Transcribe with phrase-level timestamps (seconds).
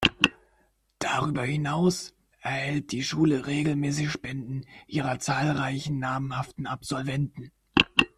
[0.97, 7.51] Darüber hinaus erhält die Schule regelmäßig Spenden ihrer zahlreichen namhaften Absolventen.